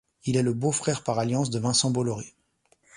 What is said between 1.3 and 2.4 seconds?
de Vincent Bolloré.